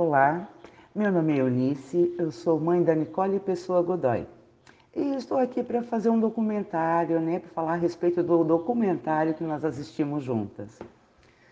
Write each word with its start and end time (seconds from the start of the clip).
Olá, 0.00 0.48
meu 0.94 1.10
nome 1.10 1.32
é 1.32 1.40
Eunice, 1.40 2.14
eu 2.16 2.30
sou 2.30 2.60
mãe 2.60 2.84
da 2.84 2.94
Nicole 2.94 3.40
Pessoa 3.40 3.82
Godoy. 3.82 4.28
E 4.94 5.16
estou 5.16 5.36
aqui 5.38 5.60
para 5.60 5.82
fazer 5.82 6.08
um 6.08 6.20
documentário, 6.20 7.18
né, 7.18 7.40
para 7.40 7.50
falar 7.50 7.72
a 7.72 7.76
respeito 7.76 8.22
do 8.22 8.44
documentário 8.44 9.34
que 9.34 9.42
nós 9.42 9.64
assistimos 9.64 10.22
juntas. 10.22 10.78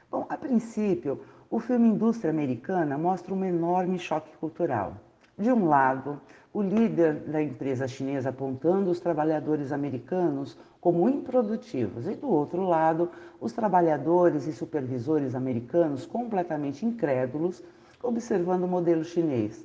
Bom, 0.09 0.27
a 0.29 0.37
princípio, 0.37 1.21
o 1.51 1.59
filme 1.59 1.89
Indústria 1.89 2.31
Americana 2.31 2.97
mostra 2.97 3.35
um 3.35 3.45
enorme 3.45 3.99
choque 3.99 4.31
cultural. 4.37 4.95
De 5.37 5.51
um 5.51 5.67
lado, 5.67 6.21
o 6.55 6.63
líder 6.63 7.15
da 7.27 7.43
empresa 7.43 7.89
chinesa 7.89 8.29
apontando 8.29 8.93
os 8.93 9.01
trabalhadores 9.01 9.73
americanos 9.73 10.57
como 10.81 11.09
improdutivos, 11.09 12.07
e 12.07 12.15
do 12.15 12.31
outro 12.31 12.63
lado, 12.63 13.11
os 13.41 13.53
trabalhadores 13.53 14.47
e 14.47 14.53
supervisores 14.53 15.35
americanos 15.35 16.07
completamente 16.07 16.87
incrédulos, 16.87 17.61
observando 18.03 18.65
o 18.65 18.69
modelo 18.69 19.05
chinês, 19.05 19.65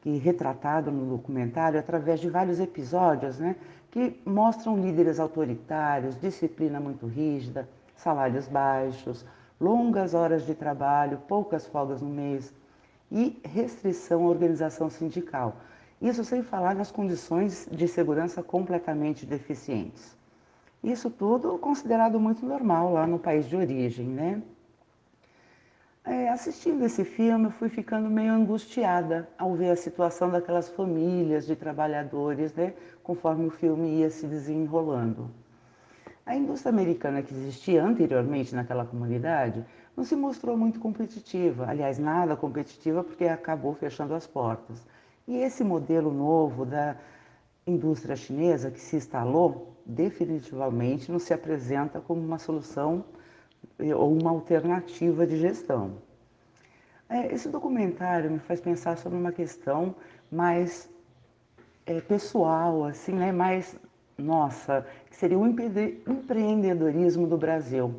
que 0.00 0.16
retratado 0.18 0.90
no 0.90 1.16
documentário 1.16 1.78
através 1.78 2.20
de 2.20 2.28
vários 2.28 2.60
episódios, 2.60 3.38
né, 3.38 3.56
que 3.90 4.20
mostram 4.24 4.80
líderes 4.80 5.18
autoritários, 5.18 6.20
disciplina 6.20 6.78
muito 6.78 7.06
rígida, 7.06 7.68
salários 7.96 8.46
baixos, 8.46 9.24
longas 9.60 10.14
horas 10.14 10.46
de 10.46 10.54
trabalho, 10.54 11.22
poucas 11.26 11.66
folgas 11.66 12.00
no 12.00 12.08
mês 12.08 12.54
e 13.10 13.40
restrição 13.44 14.24
à 14.24 14.28
organização 14.28 14.88
sindical 14.88 15.56
isso 16.00 16.22
sem 16.24 16.42
falar 16.42 16.76
nas 16.76 16.92
condições 16.92 17.68
de 17.70 17.88
segurança 17.88 18.40
completamente 18.40 19.26
deficientes. 19.26 20.16
Isso 20.82 21.10
tudo 21.10 21.58
considerado 21.58 22.20
muito 22.20 22.46
normal 22.46 22.92
lá 22.92 23.04
no 23.04 23.18
país 23.18 23.48
de 23.48 23.56
origem, 23.56 24.06
né? 24.06 24.40
É, 26.10 26.30
assistindo 26.30 26.86
esse 26.86 27.04
filme, 27.04 27.44
eu 27.44 27.50
fui 27.50 27.68
ficando 27.68 28.08
meio 28.08 28.32
angustiada 28.32 29.28
ao 29.36 29.54
ver 29.54 29.68
a 29.68 29.76
situação 29.76 30.30
daquelas 30.30 30.66
famílias 30.70 31.44
de 31.46 31.54
trabalhadores, 31.54 32.54
né? 32.54 32.72
Conforme 33.02 33.44
o 33.44 33.50
filme 33.50 33.98
ia 33.98 34.08
se 34.08 34.26
desenrolando. 34.26 35.30
A 36.24 36.34
indústria 36.34 36.72
americana 36.72 37.20
que 37.20 37.34
existia 37.34 37.84
anteriormente 37.84 38.54
naquela 38.54 38.86
comunidade 38.86 39.62
não 39.94 40.02
se 40.02 40.16
mostrou 40.16 40.56
muito 40.56 40.80
competitiva, 40.80 41.66
aliás, 41.68 41.98
nada 41.98 42.34
competitiva 42.34 43.04
porque 43.04 43.26
acabou 43.26 43.74
fechando 43.74 44.14
as 44.14 44.26
portas. 44.26 44.86
E 45.26 45.36
esse 45.36 45.62
modelo 45.62 46.10
novo 46.10 46.64
da 46.64 46.96
indústria 47.66 48.16
chinesa 48.16 48.70
que 48.70 48.80
se 48.80 48.96
instalou, 48.96 49.76
definitivamente 49.84 51.12
não 51.12 51.18
se 51.18 51.34
apresenta 51.34 52.00
como 52.00 52.22
uma 52.22 52.38
solução 52.38 53.04
ou 53.96 54.12
uma 54.12 54.30
alternativa 54.30 55.26
de 55.26 55.36
gestão. 55.38 55.98
É, 57.08 57.32
esse 57.32 57.48
documentário 57.48 58.30
me 58.30 58.38
faz 58.38 58.60
pensar 58.60 58.98
sobre 58.98 59.18
uma 59.18 59.32
questão 59.32 59.94
mais 60.30 60.90
é, 61.86 62.00
pessoal, 62.00 62.84
assim, 62.84 63.12
né? 63.12 63.32
mais 63.32 63.78
nossa, 64.18 64.84
que 65.08 65.16
seria 65.16 65.38
o 65.38 65.46
empreendedorismo 65.46 67.26
do 67.26 67.38
Brasil. 67.38 67.94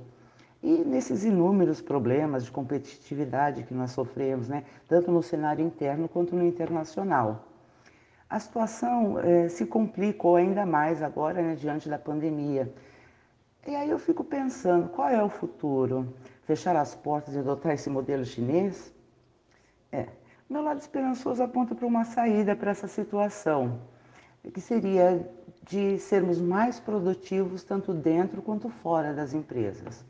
E 0.62 0.84
nesses 0.84 1.24
inúmeros 1.24 1.82
problemas 1.82 2.44
de 2.44 2.52
competitividade 2.52 3.64
que 3.64 3.74
nós 3.74 3.92
sofremos, 3.92 4.50
né, 4.50 4.66
tanto 4.90 5.10
no 5.10 5.24
cenário 5.24 5.66
interno 5.66 6.10
quanto 6.10 6.36
no 6.36 6.46
internacional. 6.46 7.48
A 8.30 8.38
situação 8.38 9.18
eh, 9.20 9.48
se 9.48 9.66
complicou 9.66 10.36
ainda 10.36 10.66
mais 10.66 11.02
agora, 11.02 11.42
né, 11.42 11.56
diante 11.56 11.88
da 11.88 11.98
pandemia. 11.98 12.72
E 13.68 13.76
aí 13.76 13.90
eu 13.90 14.00
fico 14.00 14.24
pensando, 14.24 14.90
qual 14.90 15.10
é 15.10 15.22
o 15.24 15.30
futuro? 15.30 16.14
Fechar 16.44 16.76
as 16.76 16.96
portas 16.96 17.36
e 17.36 17.40
adotar 17.40 17.74
esse 17.74 17.90
modelo 17.90 18.26
chinês? 18.26 18.94
É, 19.92 20.08
meu 20.50 20.62
lado 20.62 20.80
esperançoso 20.80 21.44
aponta 21.44 21.76
para 21.76 21.86
uma 21.86 22.04
saída 22.04 22.56
para 22.56 22.72
essa 22.72 22.88
situação, 22.88 23.80
que 24.54 24.62
seria 24.62 25.30
de 25.64 26.00
sermos 26.00 26.40
mais 26.40 26.80
produtivos 26.80 27.64
tanto 27.64 27.94
dentro 27.94 28.42
quanto 28.42 28.70
fora 28.70 29.14
das 29.14 29.34
empresas 29.34 30.06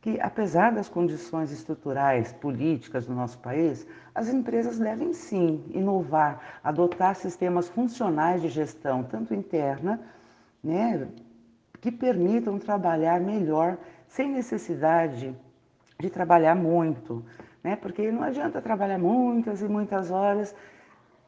que, 0.00 0.18
apesar 0.20 0.72
das 0.72 0.88
condições 0.88 1.52
estruturais, 1.52 2.32
políticas 2.32 3.06
do 3.06 3.14
nosso 3.14 3.38
país, 3.38 3.86
as 4.14 4.28
empresas 4.28 4.78
devem 4.78 5.12
sim 5.12 5.62
inovar, 5.70 6.60
adotar 6.64 7.14
sistemas 7.14 7.68
funcionais 7.68 8.40
de 8.40 8.48
gestão, 8.48 9.02
tanto 9.02 9.34
interna, 9.34 10.00
né, 10.64 11.06
que 11.80 11.90
permitam 11.90 12.58
trabalhar 12.58 13.20
melhor, 13.20 13.78
sem 14.06 14.30
necessidade 14.30 15.34
de 15.98 16.10
trabalhar 16.10 16.54
muito, 16.54 17.24
né, 17.62 17.76
porque 17.76 18.10
não 18.10 18.22
adianta 18.22 18.60
trabalhar 18.60 18.98
muitas 18.98 19.62
e 19.62 19.68
muitas 19.68 20.10
horas 20.10 20.54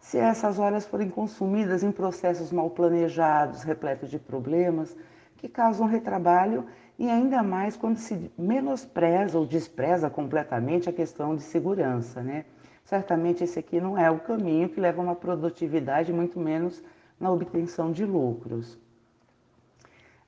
se 0.03 0.19
essas 0.19 0.59
horas 0.59 0.85
forem 0.85 1.09
consumidas 1.09 1.85
em 1.85 1.93
processos 1.93 2.51
mal 2.51 2.69
planejados, 2.69 3.63
repletos 3.63 4.11
de 4.11 4.19
problemas, 4.19 4.97
que 5.37 5.49
causam 5.49 5.87
retrabalho 5.87 6.67
e 6.99 7.09
ainda 7.09 7.41
mais 7.43 7.77
quando 7.77 7.99
se 7.99 8.31
menospreza 8.37 9.39
ou 9.39 9.47
despreza 9.47 10.11
completamente 10.11 10.89
a 10.89 10.93
questão 10.93 11.37
de 11.37 11.43
segurança, 11.43 12.21
né? 12.21 12.45
Certamente 12.85 13.45
esse 13.45 13.59
aqui 13.61 13.81
não 13.81 13.97
é 13.97 14.11
o 14.11 14.19
caminho 14.19 14.69
que 14.69 14.81
leva 14.81 15.01
a 15.01 15.05
uma 15.05 15.15
produtividade, 15.15 16.13
muito 16.13 16.39
menos 16.39 16.83
na 17.19 17.31
obtenção 17.31 17.93
de 17.93 18.05
lucros. 18.05 18.79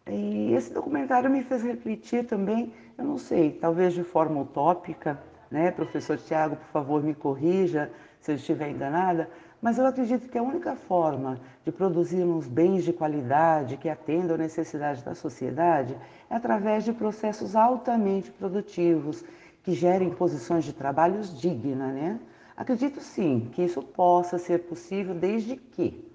E 0.07 0.53
esse 0.53 0.73
documentário 0.73 1.31
me 1.31 1.43
fez 1.43 1.63
refletir 1.63 2.27
também, 2.27 2.73
eu 2.99 3.05
não 3.05 3.17
sei, 3.17 3.53
talvez 3.53 3.95
de 3.95 4.05
forma 4.05 4.43
utópica, 4.43 5.19
né? 5.51 5.71
Professor 5.71 6.19
Tiago, 6.19 6.57
por 6.57 6.69
favor, 6.69 7.03
me 7.03 7.15
corrija 7.15 7.91
se 8.21 8.33
eu 8.33 8.37
estiver 8.37 8.71
enganada, 8.71 9.31
mas 9.63 9.79
eu 9.79 9.87
acredito 9.87 10.29
que 10.29 10.37
a 10.37 10.43
única 10.43 10.77
forma 10.77 11.41
de 11.65 11.73
produzirmos 11.73 12.47
bens 12.47 12.85
de 12.85 12.93
qualidade 12.93 13.79
que 13.79 13.89
atendam 13.89 14.35
à 14.35 14.39
necessidade 14.39 15.03
da 15.03 15.15
sociedade 15.15 15.97
é 16.29 16.35
através 16.35 16.85
de 16.85 16.93
processos 16.93 17.57
altamente 17.57 18.31
produtivos, 18.31 19.25
que 19.63 19.73
gerem 19.73 20.11
posições 20.11 20.67
de 20.67 20.75
trabalhos 20.75 21.41
dignas, 21.41 21.95
né? 21.95 22.21
Acredito 22.55 23.01
sim 23.01 23.49
que 23.53 23.63
isso 23.63 23.81
possa 23.83 24.37
ser 24.37 24.65
possível 24.65 25.15
desde 25.15 25.57
que 25.57 26.07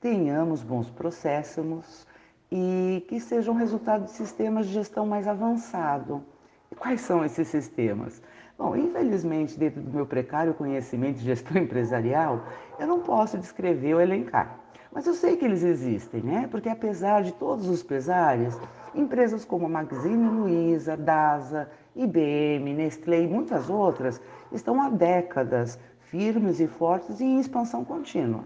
tenhamos 0.00 0.60
bons 0.60 0.90
processos 0.90 2.04
e 2.50 3.04
que 3.08 3.20
sejam 3.20 3.54
resultado 3.54 4.04
de 4.04 4.10
sistemas 4.10 4.66
de 4.66 4.72
gestão 4.72 5.06
mais 5.06 5.28
avançado. 5.28 6.24
E 6.70 6.74
quais 6.74 7.00
são 7.00 7.24
esses 7.24 7.48
sistemas? 7.48 8.22
Bom, 8.58 8.74
infelizmente, 8.74 9.58
dentro 9.58 9.80
do 9.80 9.90
meu 9.90 10.06
precário 10.06 10.54
conhecimento 10.54 11.18
de 11.18 11.24
gestão 11.24 11.56
empresarial, 11.62 12.42
eu 12.78 12.86
não 12.86 13.00
posso 13.00 13.38
descrever 13.38 13.94
ou 13.94 14.00
elencar. 14.00 14.58
Mas 14.90 15.06
eu 15.06 15.14
sei 15.14 15.36
que 15.36 15.44
eles 15.44 15.62
existem, 15.62 16.22
né? 16.22 16.48
Porque 16.50 16.68
apesar 16.68 17.22
de 17.22 17.32
todos 17.34 17.68
os 17.68 17.82
pesares, 17.82 18.58
empresas 18.94 19.44
como 19.44 19.68
Magazine 19.68 20.28
Luiza, 20.28 20.96
DASA, 20.96 21.70
IBM, 21.94 22.74
Nestlé 22.74 23.22
e 23.22 23.28
muitas 23.28 23.68
outras 23.68 24.20
estão 24.50 24.80
há 24.80 24.88
décadas 24.88 25.78
firmes 26.00 26.58
e 26.58 26.66
fortes 26.66 27.20
e 27.20 27.24
em 27.24 27.38
expansão 27.38 27.84
contínua. 27.84 28.44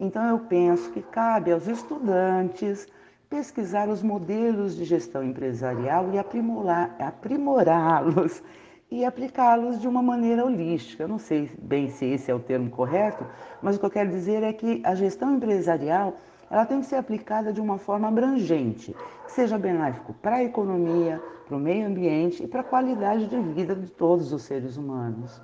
Então 0.00 0.26
eu 0.28 0.40
penso 0.40 0.90
que 0.90 1.00
cabe 1.00 1.52
aos 1.52 1.68
estudantes 1.68 2.88
pesquisar 3.32 3.88
os 3.88 4.02
modelos 4.02 4.76
de 4.76 4.84
gestão 4.84 5.24
empresarial 5.24 6.10
e 6.12 6.18
aprimorá-los 6.18 8.42
e 8.90 9.06
aplicá-los 9.06 9.80
de 9.80 9.88
uma 9.88 10.02
maneira 10.02 10.44
holística. 10.44 11.04
Eu 11.04 11.08
não 11.08 11.18
sei 11.18 11.50
bem 11.58 11.88
se 11.88 12.04
esse 12.04 12.30
é 12.30 12.34
o 12.34 12.38
termo 12.38 12.68
correto, 12.68 13.26
mas 13.62 13.76
o 13.76 13.80
que 13.80 13.86
eu 13.86 13.90
quero 13.90 14.10
dizer 14.10 14.42
é 14.42 14.52
que 14.52 14.82
a 14.84 14.94
gestão 14.94 15.34
empresarial 15.34 16.14
ela 16.50 16.66
tem 16.66 16.80
que 16.80 16.86
ser 16.86 16.96
aplicada 16.96 17.54
de 17.54 17.60
uma 17.62 17.78
forma 17.78 18.06
abrangente, 18.06 18.94
que 19.24 19.32
seja 19.32 19.56
benéfico 19.56 20.12
para 20.12 20.36
a 20.36 20.44
economia, 20.44 21.18
para 21.46 21.56
o 21.56 21.58
meio 21.58 21.86
ambiente 21.86 22.44
e 22.44 22.46
para 22.46 22.60
a 22.60 22.64
qualidade 22.64 23.28
de 23.28 23.40
vida 23.40 23.74
de 23.74 23.90
todos 23.90 24.30
os 24.30 24.42
seres 24.42 24.76
humanos. 24.76 25.40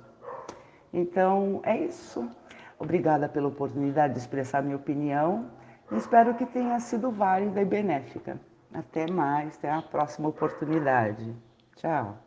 Então, 0.93 1.59
é 1.63 1.75
isso. 1.75 2.29
Obrigada 2.77 3.27
pela 3.27 3.47
oportunidade 3.47 4.13
de 4.13 4.19
expressar 4.19 4.61
minha 4.61 4.75
opinião 4.75 5.57
espero 5.91 6.35
que 6.35 6.45
tenha 6.45 6.79
sido 6.79 7.11
válida 7.11 7.61
e 7.61 7.65
benéfica. 7.65 8.39
Até 8.73 9.09
mais, 9.09 9.57
até 9.57 9.71
a 9.71 9.81
próxima 9.81 10.29
oportunidade. 10.29 11.35
Tchau. 11.75 12.17